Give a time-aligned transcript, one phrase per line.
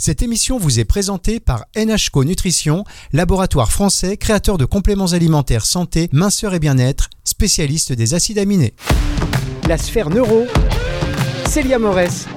[0.00, 6.08] Cette émission vous est présentée par NHCO Nutrition, laboratoire français créateur de compléments alimentaires santé,
[6.12, 8.74] minceur et bien-être, spécialiste des acides aminés.
[9.66, 10.46] La sphère neuro,
[11.48, 12.28] Célia Morès,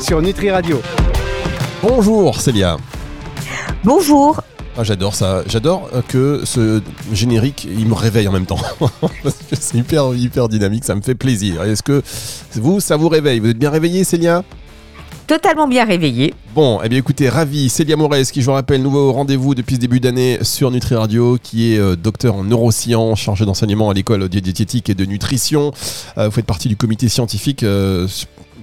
[0.00, 0.80] sur Nutri Radio.
[1.82, 2.78] Bonjour Célia.
[3.84, 4.40] Bonjour.
[4.78, 6.80] Ah, j'adore ça, j'adore euh, que ce
[7.12, 8.60] générique, il me réveille en même temps.
[9.52, 11.62] c'est hyper, hyper dynamique, ça me fait plaisir.
[11.62, 12.02] Est-ce que
[12.54, 13.38] vous, ça vous réveille?
[13.38, 14.44] Vous êtes bien réveillé Célia?
[15.30, 16.34] Totalement bien réveillé.
[16.56, 19.80] Bon, eh bien écoutez, ravi, Célia Morès, qui je vous rappelle, nouveau rendez-vous depuis ce
[19.80, 24.28] début d'année sur Nutri Radio, qui est euh, docteur en neurosciences, chargé d'enseignement à l'école
[24.28, 25.70] diététique et de nutrition.
[26.18, 28.08] Euh, vous faites partie du comité scientifique euh,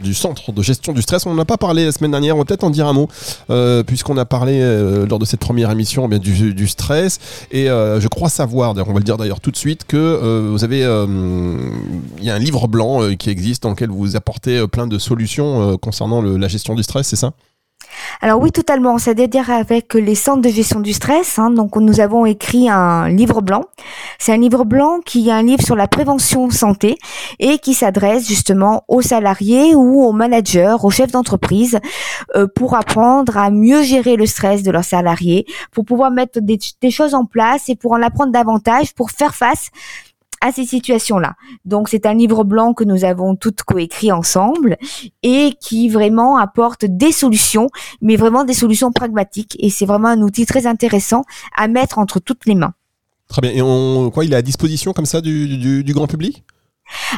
[0.01, 1.25] du centre de gestion du stress.
[1.25, 3.07] On n'en a pas parlé la semaine dernière, on va peut-être en dire un mot,
[3.49, 7.19] euh, puisqu'on a parlé euh, lors de cette première émission eh bien, du, du, stress.
[7.51, 10.63] Et euh, je crois savoir, on va le dire d'ailleurs tout de suite, que vous
[10.63, 10.79] avez.
[10.79, 15.77] Il y a un livre blanc qui existe dans lequel vous apportez plein de solutions
[15.77, 17.33] concernant le, la gestion du stress, c'est ça?
[18.21, 18.97] Alors oui, totalement.
[18.97, 21.37] C'est-à-dire avec les centres de gestion du stress.
[21.39, 23.63] Hein, donc nous avons écrit un livre blanc.
[24.19, 26.97] C'est un livre blanc qui est un livre sur la prévention santé
[27.39, 31.79] et qui s'adresse justement aux salariés ou aux managers, aux chefs d'entreprise
[32.35, 36.57] euh, pour apprendre à mieux gérer le stress de leurs salariés, pour pouvoir mettre des,
[36.81, 39.69] des choses en place et pour en apprendre davantage pour faire face
[40.41, 41.35] à ces situations-là.
[41.65, 44.77] Donc c'est un livre blanc que nous avons toutes coécrit ensemble
[45.23, 47.69] et qui vraiment apporte des solutions,
[48.01, 49.55] mais vraiment des solutions pragmatiques.
[49.59, 51.23] Et c'est vraiment un outil très intéressant
[51.55, 52.73] à mettre entre toutes les mains.
[53.27, 53.51] Très bien.
[53.51, 56.43] Et on, quoi, il est à disposition comme ça du, du, du grand public?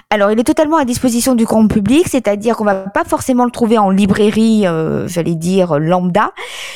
[0.09, 3.51] Alors, il est totalement à disposition du grand public, c'est-à-dire qu'on va pas forcément le
[3.51, 6.31] trouver en librairie, euh, j'allais dire lambda.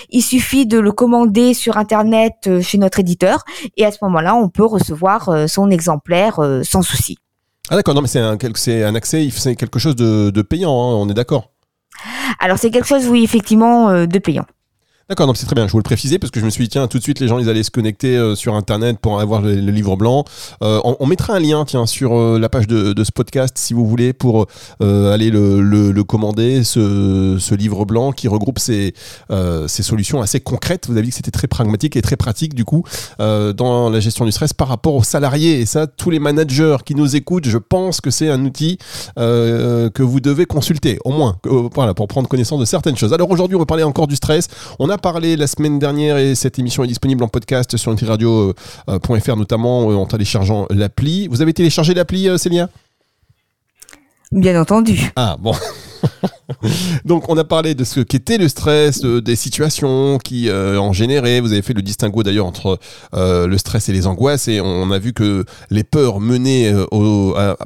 [0.10, 3.44] Il suffit de le commander sur internet euh, chez notre éditeur
[3.78, 7.18] et à ce moment-là, on peut recevoir euh, son exemplaire sans souci.
[7.70, 10.96] Ah d'accord, non mais c'est un, un accès, c'est quelque chose de, de payant, hein,
[10.96, 11.52] on est d'accord.
[12.40, 14.46] Alors c'est quelque chose, oui, effectivement, de payant.
[15.10, 15.68] D'accord, donc c'est très bien.
[15.68, 17.28] Je voulais le préciser parce que je me suis dit, tiens, tout de suite, les
[17.28, 20.24] gens, ils allaient se connecter euh, sur Internet pour avoir le, livre blanc.
[20.64, 23.86] Euh, on, mettra un lien, tiens, sur euh, la page de, ce podcast, si vous
[23.86, 24.48] voulez, pour
[24.80, 28.94] aller le, le, commander, ce, livre blanc qui regroupe ces,
[29.68, 30.88] solutions assez concrètes.
[30.88, 32.86] Vous avez dit que c'était très pragmatique et très pratique, du coup,
[33.20, 35.60] dans la gestion du stress par rapport aux salariés.
[35.60, 38.78] Et ça, tous les managers qui nous écoutent, je pense que c'est un outil
[39.18, 43.12] que vous devez consulter, au moins, voilà, pour prendre connaissance de certaines choses.
[43.12, 44.48] Alors aujourd'hui, on va parler encore du stress.
[44.98, 49.96] Parlé la semaine dernière et cette émission est disponible en podcast sur nutriradio.fr notamment euh,
[49.96, 51.28] en téléchargeant l'appli.
[51.28, 52.70] Vous avez téléchargé l'appli, euh, Célia?
[54.32, 55.12] Bien entendu.
[55.16, 55.54] Ah bon.
[57.06, 61.40] Donc on a parlé de ce qu'était le stress, des situations qui euh, en généraient.
[61.40, 62.80] Vous avez fait le distinguo d'ailleurs entre
[63.14, 66.86] euh, le stress et les angoisses et on a vu que les peurs menaient euh,
[66.92, 67.58] au, à,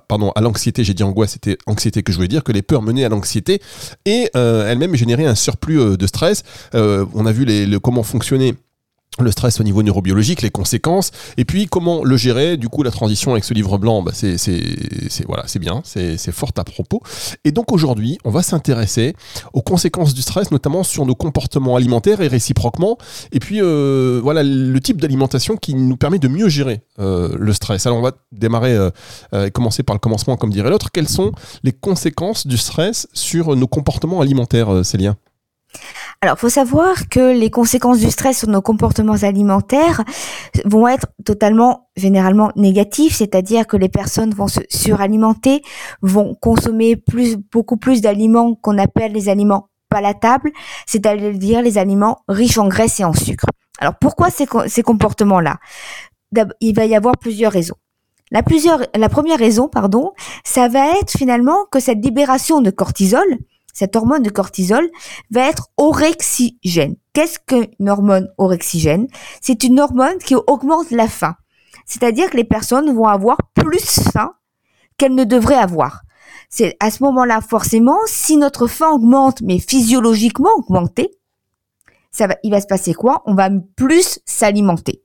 [0.41, 0.83] l'anxiété.
[0.83, 3.61] J'ai dit angoisse, c'était anxiété que je voulais dire que les peurs menaient à l'anxiété
[4.05, 6.43] et elles-mêmes généraient un surplus de stress.
[6.73, 8.55] on a vu les, le, comment fonctionnait
[9.23, 12.57] le stress au niveau neurobiologique, les conséquences, et puis comment le gérer.
[12.57, 14.37] Du coup, la transition avec ce livre blanc, bah, c'est,
[15.27, 17.01] voilà, c'est bien, c'est, fort à propos.
[17.43, 19.15] Et donc aujourd'hui, on va s'intéresser
[19.53, 22.97] aux conséquences du stress, notamment sur nos comportements alimentaires et réciproquement.
[23.31, 27.53] Et puis euh, voilà le type d'alimentation qui nous permet de mieux gérer euh, le
[27.53, 27.85] stress.
[27.85, 28.91] Alors on va démarrer, euh,
[29.45, 30.91] et commencer par le commencement, comme dirait l'autre.
[30.91, 31.31] Quelles sont
[31.63, 35.15] les conséquences du stress sur nos comportements alimentaires, Célia
[36.21, 40.03] alors, faut savoir que les conséquences du stress sur nos comportements alimentaires
[40.65, 45.61] vont être totalement, généralement négatives, c'est-à-dire que les personnes vont se suralimenter,
[46.01, 50.51] vont consommer plus, beaucoup plus d'aliments qu'on appelle les aliments palatables,
[50.87, 53.45] c'est-à-dire les aliments riches en graisse et en sucre.
[53.79, 55.57] Alors, pourquoi ces, ces comportements-là?
[56.61, 57.75] Il va y avoir plusieurs raisons.
[58.31, 60.11] La, plusieurs, la première raison, pardon,
[60.43, 63.37] ça va être finalement que cette libération de cortisol,
[63.77, 64.89] cette hormone de cortisol
[65.29, 66.95] va être orexigène.
[67.13, 69.05] Qu'est-ce qu'une hormone orexigène
[69.39, 71.35] C'est une hormone qui augmente la faim.
[71.85, 74.33] C'est-à-dire que les personnes vont avoir plus faim
[74.97, 76.01] qu'elles ne devraient avoir.
[76.49, 81.11] C'est à ce moment-là, forcément, si notre faim augmente, mais physiologiquement augmentée,
[82.09, 83.21] ça va, il va se passer quoi?
[83.27, 85.03] On va plus s'alimenter.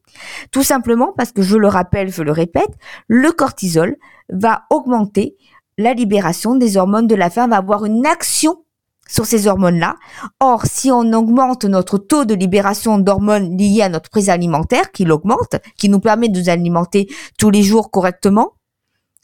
[0.51, 2.75] Tout simplement parce que je le rappelle, je le répète,
[3.07, 3.99] le cortisol
[4.31, 5.37] va augmenter
[5.83, 8.65] la libération des hormones de la faim, va avoir une action
[9.09, 9.97] sur ces hormones-là.
[10.41, 15.05] Or, si on augmente notre taux de libération d'hormones liées à notre prise alimentaire, qui
[15.05, 17.09] l'augmente, qui nous permet de nous alimenter
[17.39, 18.53] tous les jours correctement,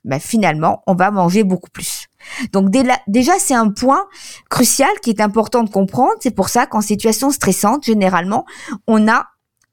[0.04, 2.06] ben finalement, on va manger beaucoup plus.
[2.52, 4.04] Donc déjà, c'est un point
[4.50, 6.14] crucial qui est important de comprendre.
[6.20, 8.44] C'est pour ça qu'en situation stressante, généralement,
[8.86, 9.26] on a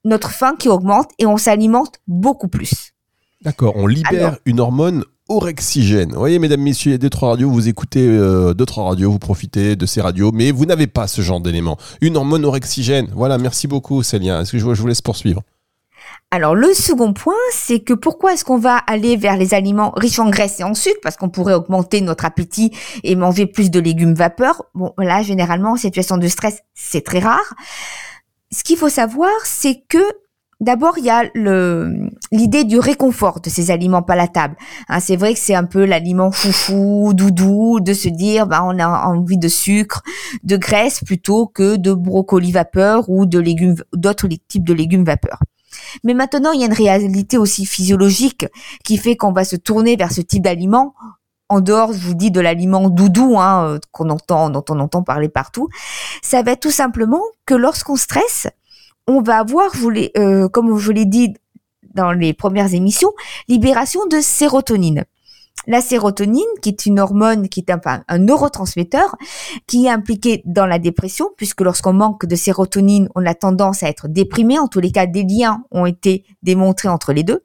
[0.03, 2.93] notre faim qui augmente et on s'alimente beaucoup plus.
[3.41, 6.11] D'accord, on libère une hormone orexigène.
[6.11, 9.11] Vous voyez, mesdames, messieurs, il y a deux, trois radios, vous écoutez euh, d'autres radios,
[9.11, 11.77] vous profitez de ces radios, mais vous n'avez pas ce genre d'élément.
[12.01, 13.07] Une hormone orexigène.
[13.13, 14.41] Voilà, merci beaucoup, Célia.
[14.41, 15.41] Est-ce que je, je vous laisse poursuivre?
[16.31, 20.19] Alors le second point, c'est que pourquoi est-ce qu'on va aller vers les aliments riches
[20.19, 20.99] en graisse et en sucre?
[21.01, 22.71] Parce qu'on pourrait augmenter notre appétit
[23.03, 24.63] et manger plus de légumes vapeur.
[24.73, 27.53] Bon, là, généralement, en situation de stress, c'est très rare.
[28.51, 30.03] Ce qu'il faut savoir, c'est que
[30.61, 31.23] D'abord, il y a
[32.31, 34.55] l'idée du réconfort de ces aliments palatables.
[34.87, 38.79] Hein, c'est vrai que c'est un peu l'aliment foufou, doudou, de se dire, bah, on
[38.79, 40.01] a envie de sucre,
[40.43, 45.39] de graisse plutôt que de brocoli vapeur ou de légumes, d'autres types de légumes vapeur.
[46.05, 48.45] Mais maintenant, il y a une réalité aussi physiologique
[48.85, 50.93] qui fait qu'on va se tourner vers ce type d'aliment
[51.49, 55.03] en dehors, je vous dis, de l'aliment doudou hein, euh, qu'on entend, dont on entend
[55.03, 55.69] parler partout.
[56.23, 58.47] Ça va être tout simplement que lorsqu'on stresse,
[59.07, 59.71] on va avoir,
[60.17, 61.33] euh, comme je l'ai dit
[61.93, 63.13] dans les premières émissions,
[63.47, 65.05] libération de sérotonine.
[65.67, 69.15] La sérotonine, qui est une hormone, qui est un, un neurotransmetteur,
[69.65, 73.89] qui est impliqué dans la dépression, puisque lorsqu'on manque de sérotonine, on a tendance à
[73.89, 74.59] être déprimé.
[74.59, 77.43] En tous les cas, des liens ont été démontrés entre les deux.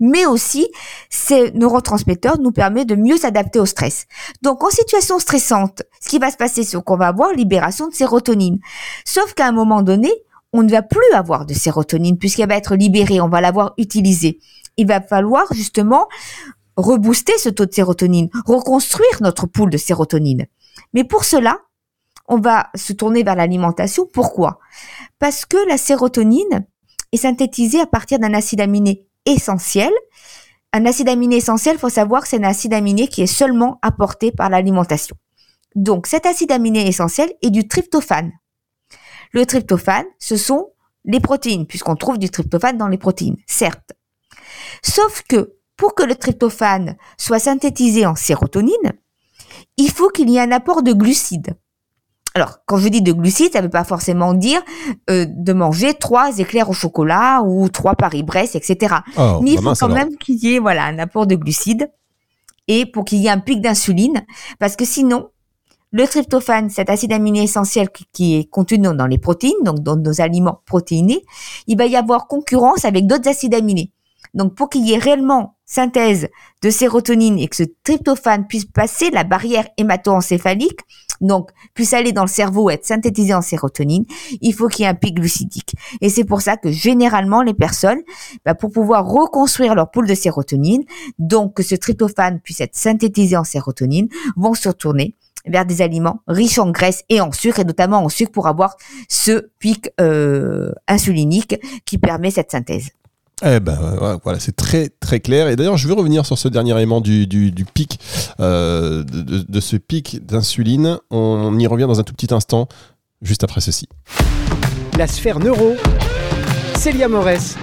[0.00, 0.68] Mais aussi,
[1.08, 4.06] ces neurotransmetteurs nous permettent de mieux s'adapter au stress.
[4.42, 7.94] Donc, en situation stressante, ce qui va se passer, c'est qu'on va avoir libération de
[7.94, 8.58] sérotonine.
[9.06, 10.12] Sauf qu'à un moment donné,
[10.58, 14.38] on ne va plus avoir de sérotonine puisqu'elle va être libérée, on va l'avoir utilisée.
[14.76, 16.08] Il va falloir justement
[16.76, 20.46] rebooster ce taux de sérotonine, reconstruire notre pool de sérotonine.
[20.92, 21.58] Mais pour cela,
[22.28, 24.06] on va se tourner vers l'alimentation.
[24.12, 24.58] Pourquoi?
[25.18, 26.66] Parce que la sérotonine
[27.12, 29.92] est synthétisée à partir d'un acide aminé essentiel.
[30.72, 34.32] Un acide aminé essentiel, faut savoir que c'est un acide aminé qui est seulement apporté
[34.32, 35.16] par l'alimentation.
[35.74, 38.32] Donc cet acide aminé essentiel est du tryptophane.
[39.32, 40.70] Le tryptophane, ce sont
[41.04, 43.92] les protéines, puisqu'on trouve du tryptophane dans les protéines, certes.
[44.82, 48.92] Sauf que pour que le tryptophane soit synthétisé en sérotonine,
[49.76, 51.54] il faut qu'il y ait un apport de glucides.
[52.34, 54.60] Alors, quand je dis de glucides, ça ne veut pas forcément dire
[55.08, 58.96] euh, de manger trois éclairs au chocolat ou trois Paris-Brest, etc.
[59.16, 61.90] Oh, Mais il bah faut quand même qu'il y ait voilà un apport de glucides
[62.68, 64.26] et pour qu'il y ait un pic d'insuline,
[64.58, 65.30] parce que sinon,
[65.96, 70.20] le tryptophane, cet acide aminé essentiel qui est contenu dans les protéines, donc dans nos
[70.20, 71.24] aliments protéinés,
[71.68, 73.92] il va y avoir concurrence avec d'autres acides aminés.
[74.34, 76.28] Donc pour qu'il y ait réellement synthèse
[76.60, 80.80] de sérotonine et que ce tryptophane puisse passer la barrière hémato-encéphalique,
[81.22, 84.04] donc puisse aller dans le cerveau et être synthétisé en sérotonine,
[84.42, 85.76] il faut qu'il y ait un pic glucidique.
[86.02, 88.02] Et c'est pour ça que généralement les personnes,
[88.44, 90.84] bah, pour pouvoir reconstruire leur pool de sérotonine,
[91.18, 95.16] donc que ce tryptophane puisse être synthétisé en sérotonine, vont se tourner
[95.46, 98.76] vers des aliments riches en graisse et en sucre, et notamment en sucre pour avoir
[99.08, 102.88] ce pic euh, insulinique qui permet cette synthèse.
[103.44, 105.48] Eh ben voilà, c'est très très clair.
[105.48, 108.00] Et d'ailleurs, je veux revenir sur ce dernier élément du, du, pic,
[108.40, 110.98] euh, de, de, ce pic d'insuline.
[111.10, 112.66] On y revient dans un tout petit instant,
[113.20, 113.88] juste après ceci.
[114.96, 115.74] La sphère neuro,
[116.76, 117.56] Célia Morès,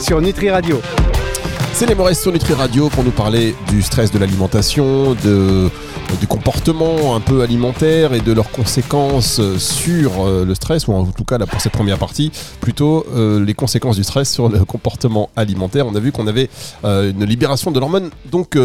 [0.00, 0.80] sur Nutri Radio.
[1.86, 5.70] Les Morès sur Nutri Radio pour nous parler du stress de l'alimentation, de
[6.16, 11.04] du comportement un peu alimentaire et de leurs conséquences sur euh, le stress, ou en
[11.04, 14.64] tout cas là pour cette première partie, plutôt euh, les conséquences du stress sur le
[14.64, 15.86] comportement alimentaire.
[15.86, 16.48] On a vu qu'on avait
[16.84, 18.56] euh, une libération de l'hormone donc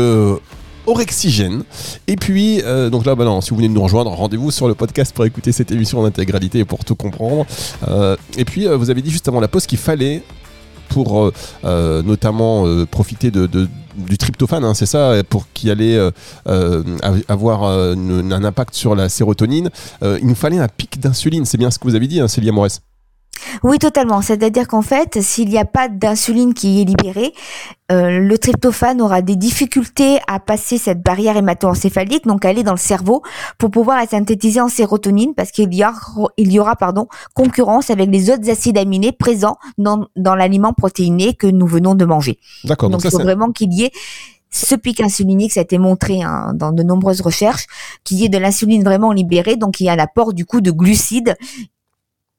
[0.86, 1.64] orexigène.
[2.08, 2.62] Et puis,
[2.92, 5.54] donc là, bah si vous venez de nous rejoindre, rendez-vous sur le podcast pour écouter
[5.54, 7.46] cette émission en intégralité et pour tout comprendre.
[8.38, 10.24] et puis, vous avez dit juste avant la pause qu'il fallait
[10.94, 11.32] pour
[11.64, 13.48] notamment profiter de,
[13.96, 16.12] du tryptophane, hein, c'est ça, pour qu'il allait euh,
[16.48, 16.84] euh,
[17.28, 19.70] avoir euh, un impact sur la sérotonine.
[20.02, 22.52] il nous fallait un pic d'insuline, c'est bien ce que vous avez dit, hein, Célia
[22.52, 22.82] Morès.
[23.64, 24.22] Oui, totalement.
[24.22, 27.34] C'est-à-dire qu'en fait, s'il n'y a pas d'insuline qui est libérée,
[27.90, 33.22] le tryptophane aura des difficultés à passer cette barrière hémato-encéphalique, donc aller dans le cerveau
[33.60, 35.84] pour pouvoir être synthétisé en sérotonine, parce qu'il y,
[36.38, 41.36] il y aura pardon, concurrence avec les autres acides aminés présents dans, dans l'aliment protéiné
[41.36, 42.40] que nous venons de manger.
[42.64, 42.90] D'accord.
[42.90, 43.92] Donc, il faut vraiment qu'il y ait
[44.50, 47.66] ce pic insulinique, ça a été montré hein, dans de nombreuses recherches,
[48.04, 50.62] qu'il y ait de l'insuline vraiment libérée, donc il y a un apport du coup
[50.62, 51.36] de glucides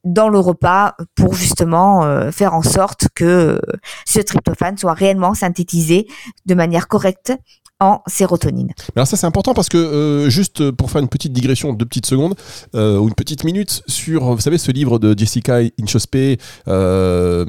[0.05, 3.59] dans le repas pour justement euh, faire en sorte que euh,
[4.07, 6.07] ce tryptophane soit réellement synthétisé
[6.47, 7.33] de manière correcte
[7.81, 8.71] en sérotonine.
[8.95, 11.85] Alors ça c'est important parce que euh, juste pour faire une petite digression de deux
[11.85, 12.35] petites secondes
[12.73, 17.45] ou une petite minute sur vous savez ce livre de Jessica Inchospé la,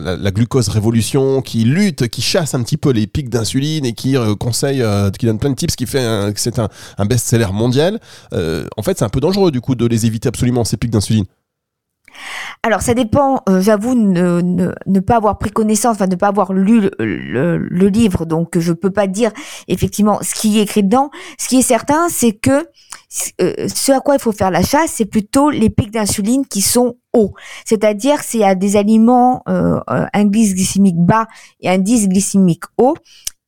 [0.00, 4.16] la, glucose révolution qui lutte qui chasse un petit peu les pics d'insuline et qui
[4.40, 4.82] conseille
[5.18, 8.00] qui donne plein de tips qui fait que c'est un, un best-seller mondial
[8.32, 11.26] en fait c'est un peu dangereux du coup de les éviter absolument ces pics d'insuline
[12.62, 16.28] alors ça dépend, euh, j'avoue ne, ne, ne, pas avoir pris connaissance, enfin ne pas
[16.28, 19.30] avoir lu le, livre, donc je peux pas dire
[19.68, 21.10] effectivement ce qui est écrit dedans.
[21.38, 22.66] Ce qui est certain, c'est que
[23.40, 26.60] euh, ce à quoi il faut faire la chasse, c'est plutôt les pics d'insuline qui
[26.60, 27.34] sont hauts.
[27.64, 31.26] C'est-à-dire y a des aliments, euh, un indice glycémique bas
[31.60, 32.96] et un indice glycémique haut,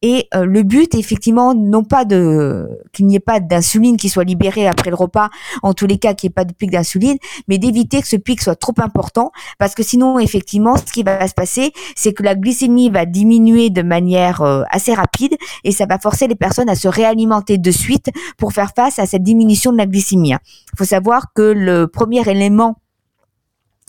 [0.02, 4.24] et euh, le but, effectivement, non pas de qu'il n'y ait pas d'insuline qui soit
[4.24, 5.28] libérée après le repas,
[5.62, 7.16] en tous les cas qu'il n'y ait pas de pic d'insuline,
[7.48, 11.26] mais d'éviter que ce pic soit trop important, parce que sinon, effectivement, ce qui va
[11.26, 15.86] se passer, c'est que la glycémie va diminuer de manière euh, assez rapide, et ça
[15.86, 19.72] va forcer les personnes à se réalimenter de suite pour faire face à cette diminution
[19.72, 20.30] de la glycémie.
[20.30, 22.76] Il faut savoir que le premier élément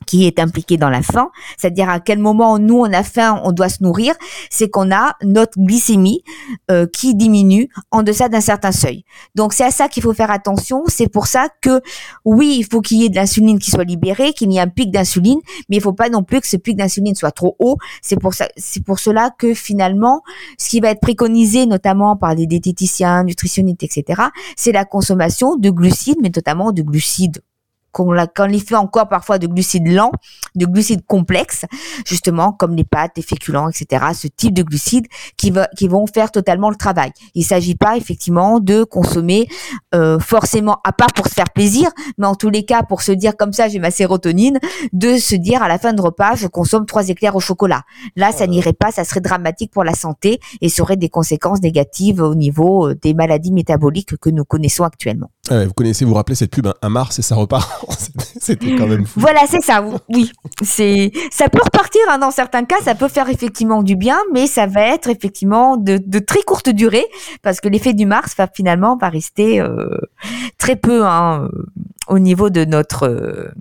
[0.05, 3.51] qui est impliqué dans la faim, c'est-à-dire à quel moment nous on a faim, on
[3.51, 4.15] doit se nourrir,
[4.49, 6.23] c'est qu'on a notre glycémie
[6.71, 9.03] euh, qui diminue en deçà d'un certain seuil.
[9.35, 10.83] Donc c'est à ça qu'il faut faire attention.
[10.87, 11.81] C'est pour ça que
[12.25, 14.67] oui, il faut qu'il y ait de l'insuline qui soit libérée, qu'il y ait un
[14.67, 15.39] pic d'insuline,
[15.69, 17.77] mais il faut pas non plus que ce pic d'insuline soit trop haut.
[18.01, 20.21] C'est pour ça, c'est pour cela que finalement,
[20.57, 24.23] ce qui va être préconisé notamment par les diététiciens, nutritionnistes, etc.,
[24.55, 27.41] c'est la consommation de glucides, mais notamment de glucides
[27.91, 30.11] qu'on y fait encore parfois de glucides lents,
[30.55, 31.65] de glucides complexes,
[32.05, 34.05] justement comme les pâtes, les féculents, etc.
[34.13, 37.11] Ce type de glucides qui, va, qui vont faire totalement le travail.
[37.35, 39.47] Il s'agit pas effectivement de consommer
[39.95, 43.11] euh, forcément, à part pour se faire plaisir, mais en tous les cas pour se
[43.11, 44.59] dire comme ça j'ai ma sérotonine,
[44.93, 47.83] de se dire à la fin de repas je consomme trois éclairs au chocolat.
[48.15, 51.61] Là ça n'irait pas, ça serait dramatique pour la santé et ça aurait des conséquences
[51.61, 55.31] négatives au niveau euh, des maladies métaboliques que nous connaissons actuellement.
[55.49, 57.78] vous connaissez, vous rappelez cette pub, un Mars et ça repart.
[58.39, 59.19] C'était quand même fou.
[59.19, 59.83] Voilà, c'est ça.
[60.09, 60.31] Oui,
[60.61, 64.47] c'est ça peut repartir hein, dans certains cas, ça peut faire effectivement du bien, mais
[64.47, 67.05] ça va être effectivement de, très courte durée
[67.41, 69.97] parce que l'effet du Mars va finalement va rester euh,
[70.57, 71.49] très peu hein,
[72.07, 73.51] au niveau de notre euh,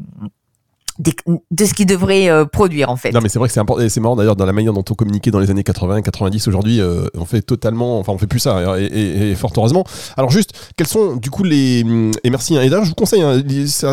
[0.99, 3.13] de ce qu'il devrait euh, produire en fait.
[3.13, 4.95] Non mais c'est vrai que c'est important c'est marrant d'ailleurs dans la manière dont on
[4.95, 8.41] communiquait dans les années 80 90 aujourd'hui euh, on fait totalement enfin on fait plus
[8.41, 9.85] ça hein, et, fort heureusement.
[10.17, 13.41] Alors juste quels sont du coup les hum, et merci hein, je vous conseille hein,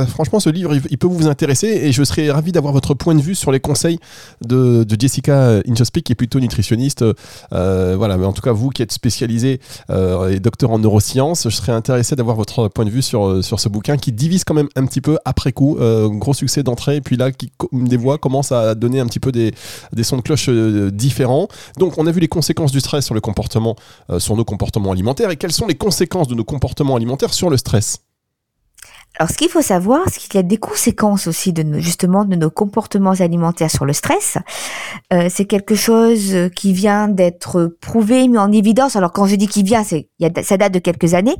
[0.07, 3.21] franchement ce livre il, peut vous intéresser et je serais ravi d'avoir votre point de
[3.21, 3.99] vue sur les conseils
[4.41, 7.03] de, Jessica Inchospic qui est plutôt nutritionniste
[7.53, 9.59] euh, voilà mais en tout cas vous qui êtes spécialisé
[9.89, 13.69] et docteur en neurosciences je serais intéressé d'avoir votre point de vue sur sur ce
[13.69, 15.77] bouquin qui divise quand même un petit peu après coup
[16.09, 19.31] gros succès d'entrée et puis là, qui, des voix commencent à donner un petit peu
[19.31, 19.53] des,
[20.03, 21.47] sons de cloche euh, différents.
[21.77, 25.51] Donc, on a vu les conséquences du stress euh, sur nos comportements alimentaires, et quelles
[25.51, 27.99] sont les conséquences de nos comportements alimentaires sur le stress?
[29.17, 32.35] Alors, ce qu'il faut savoir, c'est qu'il y a des conséquences aussi de justement de
[32.35, 34.37] nos comportements alimentaires sur le stress.
[35.13, 38.97] Euh, c'est quelque chose qui vient d'être prouvé, mis en évidence.
[38.97, 41.37] Alors, quand je dis qu'il vient, ça date de quelques années.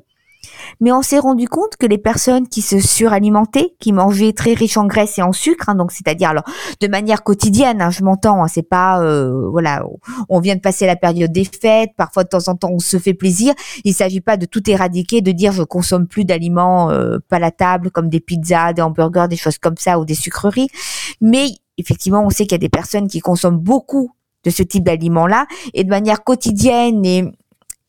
[0.80, 4.78] Mais on s'est rendu compte que les personnes qui se suralimentaient, qui mangeaient très riche
[4.78, 6.44] en graisse et en sucre, hein, donc c'est-à-dire alors
[6.80, 9.84] de manière quotidienne, hein, je m'entends, hein, c'est pas euh, voilà,
[10.30, 12.98] on vient de passer la période des fêtes, parfois de temps en temps on se
[12.98, 13.54] fait plaisir.
[13.84, 18.10] Il s'agit pas de tout éradiquer, de dire je consomme plus d'aliments euh, palatables comme
[18.10, 20.70] des pizzas, des hamburgers, des choses comme ça ou des sucreries,
[21.22, 24.12] mais effectivement on sait qu'il y a des personnes qui consomment beaucoup
[24.46, 27.26] de ce type d'aliments-là et de manière quotidienne et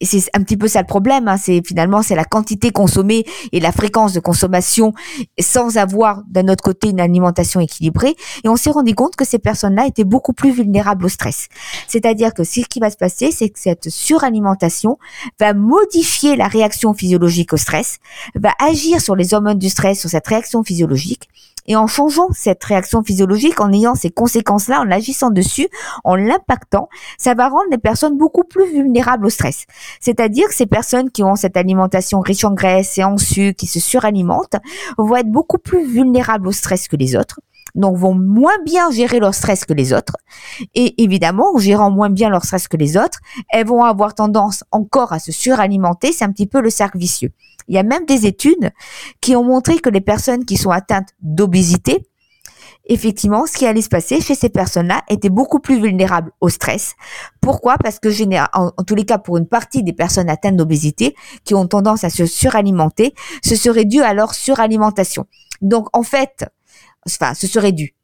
[0.02, 3.60] c'est un petit peu ça le problème, hein, c'est finalement c'est la quantité consommée et
[3.60, 4.92] la fréquence de consommation
[5.40, 8.14] sans avoir d'un autre côté une alimentation équilibrée.
[8.44, 11.48] Et on s'est rendu compte que ces personnes-là étaient beaucoup plus vulnérables au stress.
[11.88, 14.98] C'est-à-dire que ce qui va se passer, c'est que cette suralimentation
[15.40, 17.98] va modifier la réaction physiologique au stress,
[18.34, 21.28] va agir sur les hormones du stress, sur cette réaction physiologique,
[21.66, 25.68] et en changeant cette réaction physiologique, en ayant ces conséquences-là, en agissant dessus,
[26.04, 29.66] en l'impactant, ça va rendre les personnes beaucoup plus vulnérables au stress.
[30.00, 33.66] C'est-à-dire que ces personnes qui ont cette alimentation riche en graisse et en sucre, qui
[33.66, 34.56] se suralimentent,
[34.98, 37.40] vont être beaucoup plus vulnérables au stress que les autres
[37.76, 40.16] donc vont moins bien gérer leur stress que les autres.
[40.74, 43.20] Et évidemment, en gérant moins bien leur stress que les autres,
[43.50, 46.12] elles vont avoir tendance encore à se suralimenter.
[46.12, 47.32] C'est un petit peu le cercle vicieux.
[47.68, 48.70] Il y a même des études
[49.20, 52.06] qui ont montré que les personnes qui sont atteintes d'obésité,
[52.86, 56.94] effectivement, ce qui allait se passer chez ces personnes-là était beaucoup plus vulnérable au stress.
[57.40, 57.76] Pourquoi?
[57.78, 58.08] Parce que
[58.56, 62.10] en, tous les cas, pour une partie des personnes atteintes d'obésité qui ont tendance à
[62.10, 65.26] se suralimenter, ce serait dû à leur suralimentation.
[65.60, 66.46] Donc, en fait,
[67.06, 67.94] enfin, ce serait dû.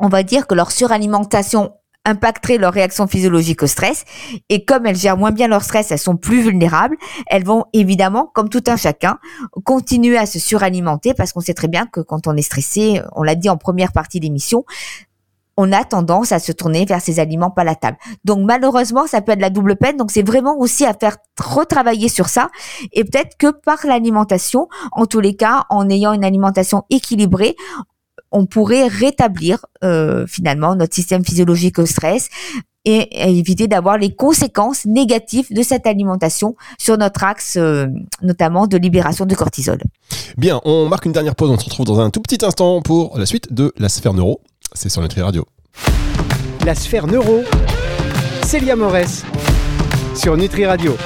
[0.00, 1.72] On va dire que leur suralimentation
[2.08, 4.04] impacterait leur réaction physiologique au stress.
[4.48, 6.96] Et comme elles gèrent moins bien leur stress, elles sont plus vulnérables.
[7.26, 9.18] Elles vont évidemment, comme tout un chacun,
[9.64, 13.22] continuer à se suralimenter parce qu'on sait très bien que quand on est stressé, on
[13.22, 14.64] l'a dit en première partie d'émission,
[15.60, 17.98] on a tendance à se tourner vers ces aliments palatables.
[18.24, 19.96] Donc malheureusement, ça peut être la double peine.
[19.96, 22.48] Donc c'est vraiment aussi à faire retravailler sur ça.
[22.92, 27.56] Et peut-être que par l'alimentation, en tous les cas, en ayant une alimentation équilibrée,
[28.32, 32.28] on pourrait rétablir euh, finalement notre système physiologique au stress
[32.84, 37.86] et éviter d'avoir les conséquences négatives de cette alimentation sur notre axe, euh,
[38.22, 39.78] notamment de libération de cortisol.
[40.38, 43.18] Bien, on marque une dernière pause, on se retrouve dans un tout petit instant pour
[43.18, 44.40] la suite de la sphère neuro.
[44.72, 45.44] C'est sur Nutri Radio.
[46.64, 47.42] La sphère neuro,
[48.42, 49.24] Célia Morès,
[50.14, 50.96] sur Nutri Radio.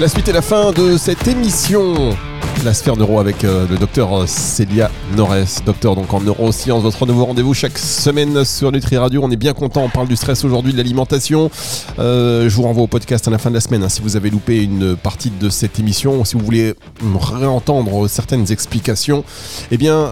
[0.00, 2.16] La suite et la fin de cette émission
[2.64, 6.82] la sphère neuro avec euh, le docteur euh, Célia Norès, docteur donc en neurosciences.
[6.82, 9.22] Votre nouveau rendez-vous chaque semaine sur Nutri Radio.
[9.24, 9.82] On est bien content.
[9.82, 11.50] On parle du stress aujourd'hui, de l'alimentation.
[11.98, 14.16] Euh, je vous renvoie au podcast à la fin de la semaine hein, si vous
[14.16, 16.74] avez loupé une partie de cette émission si vous voulez
[17.18, 19.24] réentendre certaines explications.
[19.70, 20.10] Eh bien,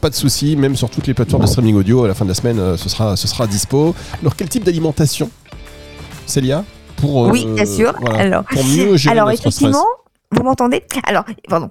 [0.00, 0.56] pas de souci.
[0.56, 2.88] Même sur toutes les plateformes de streaming audio à la fin de la semaine, ce
[2.88, 3.94] sera ce sera dispo.
[4.20, 5.30] Alors, quel type d'alimentation,
[6.26, 6.64] Célia?
[6.96, 7.94] Pour, oui, bien sûr.
[8.14, 10.09] alors, pour mieux gérer alors, notre effectivement, stress.
[10.32, 10.84] Vous m'entendez?
[11.04, 11.70] Alors, pardon.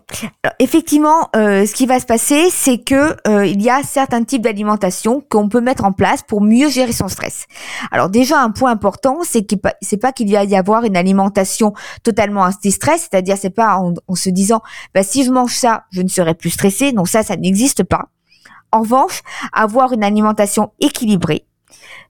[0.60, 4.42] effectivement, euh, ce qui va se passer, c'est que euh, il y a certains types
[4.42, 7.46] d'alimentation qu'on peut mettre en place pour mieux gérer son stress.
[7.92, 11.74] Alors déjà, un point important, c'est qu'il c'est pas qu'il va y avoir une alimentation
[12.04, 14.62] totalement anti-stress, c'est-à-dire c'est pas en, se disant,
[14.94, 16.92] bah, si je mange ça, je ne serai plus stressé.
[16.92, 18.10] Non, ça, ça n'existe pas.
[18.72, 19.22] En revanche,
[19.54, 21.46] avoir une alimentation équilibrée,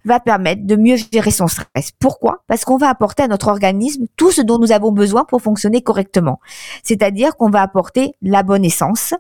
[0.10, 1.92] va permettre de mieux gérer son stress.
[2.00, 2.44] Pourquoi?
[2.48, 5.82] Parce qu'on va apporter à notre organisme tout ce dont nous avons besoin pour fonctionner
[5.82, 6.40] correctement.
[6.84, 9.14] C'est-à-dire qu'on va apporter la bonne essence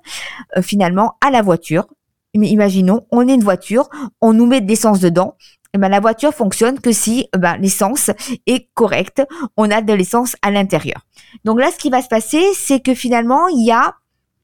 [0.57, 1.87] euh, finalement à la voiture.
[2.33, 3.89] Imaginons, on est une voiture,
[4.21, 5.35] on nous met de l'essence dedans,
[5.73, 8.11] eh ben, la voiture fonctionne que si eh ben, l'essence
[8.47, 9.23] est correcte,
[9.55, 11.05] on a de l'essence à l'intérieur.
[11.45, 13.95] Donc là, ce qui va se passer, c'est que finalement, il y a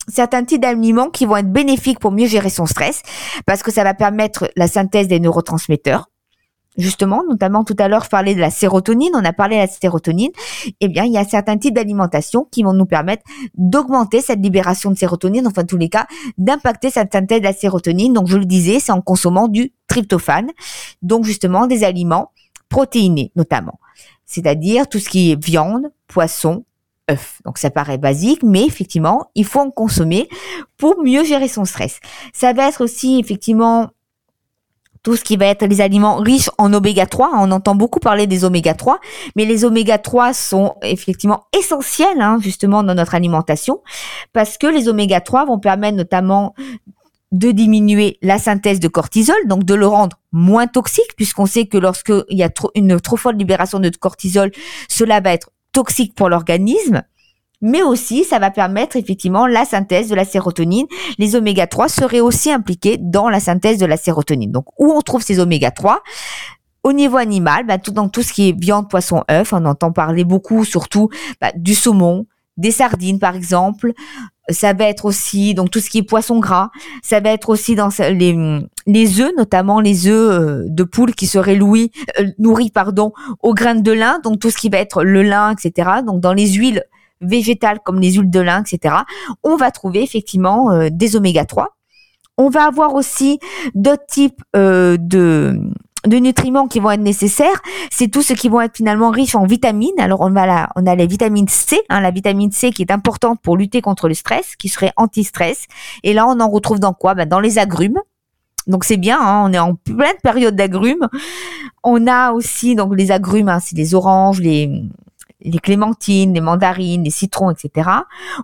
[0.08, 3.02] certains types d'aliments qui vont être bénéfiques pour mieux gérer son stress,
[3.46, 6.10] parce que ça va permettre la synthèse des neurotransmetteurs
[6.78, 9.68] justement, notamment tout à l'heure, je parlais de la sérotonine, on a parlé de la
[9.68, 10.32] sérotonine,
[10.82, 13.24] eh bien, il y a certains types d'alimentation qui vont nous permettre
[13.56, 17.54] d'augmenter cette libération de sérotonine, enfin, en tous les cas, d'impacter cette synthèse de la
[17.54, 18.14] sérotonine.
[18.14, 20.52] Donc, je le disais, c'est en consommant du tryptophane,
[21.02, 22.32] donc justement des aliments
[22.70, 23.80] protéinés, notamment.
[24.26, 26.66] C'est-à-dire tout ce qui est viande, poisson,
[27.12, 27.40] œufs.
[27.46, 30.28] Donc ça paraît basique, mais effectivement, il faut en consommer
[30.78, 32.00] pour mieux gérer son stress.
[32.34, 33.90] Ça va être aussi effectivement
[35.06, 37.30] tout ce qui va être les aliments riches en oméga 3.
[37.36, 39.00] On entend beaucoup parler des oméga 3,
[39.36, 43.82] mais les oméga 3 sont effectivement essentiels hein, justement dans notre alimentation
[44.34, 46.56] parce que les oméga 3 vont permettre notamment
[47.32, 51.78] de diminuer la synthèse de cortisol, donc de le rendre moins toxique, puisqu'on sait que
[51.78, 54.52] lorsqu'il y a une trop forte libération de cortisol,
[54.90, 57.04] cela va être toxique pour l'organisme
[57.62, 60.88] mais aussi ça va permettre effectivement la synthèse de la sérotonine.
[61.18, 64.52] Les oméga 3 seraient aussi impliqués dans la synthèse de la sérotonine.
[64.52, 66.02] Donc où on trouve ces oméga 3
[66.86, 69.92] au niveau animal, bah, tout, dans tout ce qui est viande, poisson, œuf, on entend
[69.92, 71.10] parler beaucoup, surtout
[71.42, 73.94] bah, du saumon, des sardines par exemple.
[74.50, 76.70] Ça va être aussi donc tout ce qui est poisson gras.
[77.02, 81.26] Ça va être aussi dans les les œufs, notamment les œufs euh, de poule qui
[81.26, 84.20] seraient louis, euh, nourris pardon aux graines de lin.
[84.24, 85.90] Donc tout ce qui va être le lin, etc.
[86.06, 86.84] Donc dans les huiles
[87.22, 88.96] végétales comme les huiles de lin, etc.,
[89.44, 91.76] on va trouver effectivement euh, des oméga 3.
[92.38, 93.40] On va avoir aussi
[93.74, 94.98] d'autres types euh,
[96.08, 99.46] de nutriments qui vont être nécessaires, c'est tout ce qui vont être finalement riches en
[99.46, 100.00] vitamines.
[100.00, 102.92] Alors on va là, on a la vitamine C, hein, la vitamine C qui est
[102.92, 105.66] importante pour lutter contre le stress, qui serait anti-stress.
[106.04, 107.16] Et là on en retrouve dans quoi?
[107.16, 108.00] Ben, Dans les agrumes.
[108.68, 111.08] Donc c'est bien, hein, on est en pleine période d'agrumes.
[111.84, 114.84] On a aussi donc les agrumes, hein, c'est les oranges, les
[115.46, 117.90] les clémentines, les mandarines, les citrons, etc.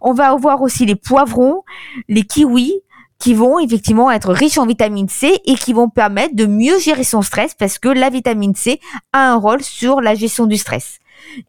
[0.01, 1.63] On va avoir aussi les poivrons,
[2.07, 2.81] les kiwis,
[3.19, 7.03] qui vont effectivement être riches en vitamine C et qui vont permettre de mieux gérer
[7.03, 8.79] son stress parce que la vitamine C
[9.13, 10.97] a un rôle sur la gestion du stress.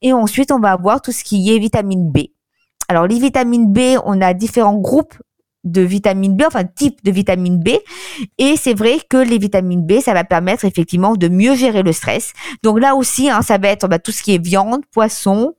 [0.02, 2.18] Et ensuite, on va avoir tout ce qui est vitamine B.
[2.88, 5.14] Alors, les vitamines B, on a différents groupes
[5.64, 7.70] de vitamine B, enfin type de vitamine B.
[8.38, 11.92] Et c'est vrai que les vitamines B, ça va permettre effectivement de mieux gérer le
[11.92, 12.32] stress.
[12.62, 15.54] Donc là aussi, hein, ça va être bah, tout ce qui est viande, poisson,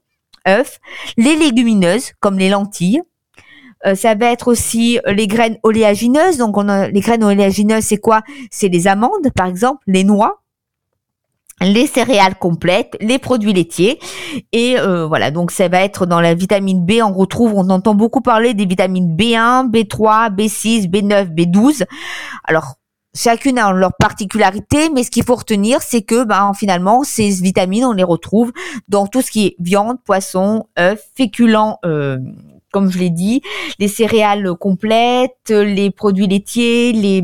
[0.48, 0.78] œufs,
[1.16, 3.02] les légumineuses comme les lentilles.
[3.86, 6.38] Euh, ça va être aussi les graines oléagineuses.
[6.38, 8.22] Donc on a, les graines oléagineuses, c'est quoi?
[8.50, 10.42] C'est les amandes, par exemple, les noix,
[11.64, 13.98] les céréales complètes, les produits laitiers
[14.52, 17.94] et euh, voilà donc ça va être dans la vitamine B on retrouve on entend
[17.94, 21.84] beaucoup parler des vitamines B1, B3, B6, B9, B12.
[22.44, 22.74] Alors
[23.14, 27.84] chacune a leur particularité mais ce qu'il faut retenir c'est que ben finalement ces vitamines
[27.84, 28.52] on les retrouve
[28.88, 32.18] dans tout ce qui est viande, poisson, œufs, féculents euh,
[32.74, 33.40] comme je l'ai dit,
[33.78, 37.22] les céréales complètes, les produits laitiers, les,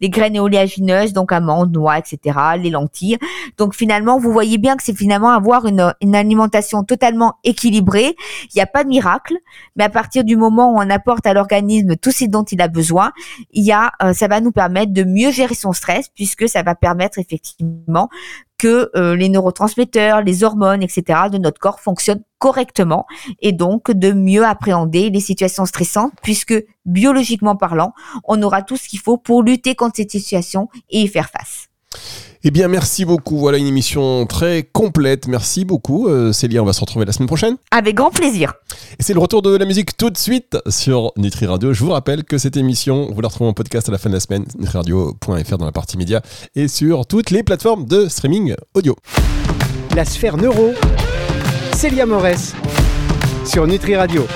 [0.00, 3.18] les graines oléagineuses, donc amandes, noix, etc., les lentilles.
[3.58, 8.16] Donc finalement, vous voyez bien que c'est finalement avoir une, une alimentation totalement équilibrée.
[8.44, 9.34] Il n'y a pas de miracle,
[9.76, 12.68] mais à partir du moment où on apporte à l'organisme tout ce dont il a
[12.68, 13.12] besoin,
[13.52, 16.62] il y a, euh, ça va nous permettre de mieux gérer son stress puisque ça
[16.62, 18.08] va permettre effectivement
[18.58, 21.28] que euh, les neurotransmetteurs, les hormones, etc.
[21.30, 23.06] de notre corps fonctionnent correctement
[23.40, 27.92] et donc de mieux appréhender les situations stressantes puisque biologiquement parlant,
[28.24, 31.68] on aura tout ce qu'il faut pour lutter contre ces situations et y faire face.
[32.44, 33.38] Eh bien, merci beaucoup.
[33.38, 35.26] Voilà une émission très complète.
[35.26, 36.62] Merci beaucoup, euh, Célia.
[36.62, 37.56] On va se retrouver la semaine prochaine.
[37.72, 38.54] Avec grand plaisir.
[38.98, 41.72] Et c'est le retour de la musique tout de suite sur Nutri Radio.
[41.72, 44.14] Je vous rappelle que cette émission, vous la retrouvez en podcast à la fin de
[44.14, 46.22] la semaine, nutriradio.fr dans la partie média
[46.54, 48.94] et sur toutes les plateformes de streaming audio.
[49.96, 50.72] La sphère neuro,
[51.74, 52.54] Célia Morès
[53.44, 54.26] sur Nutri Radio.